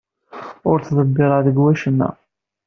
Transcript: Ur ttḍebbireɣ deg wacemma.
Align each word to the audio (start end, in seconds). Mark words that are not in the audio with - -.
Ur 0.69 0.77
ttḍebbireɣ 0.79 1.39
deg 1.47 1.55
wacemma. 1.61 2.09